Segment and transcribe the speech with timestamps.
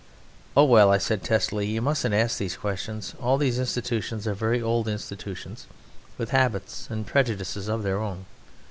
[0.57, 3.13] "Oh, well," I said testily, "you mustn't ask those questions.
[3.21, 5.67] All these institutions are very old institutions
[6.17, 8.25] with habits and prejudices of their own.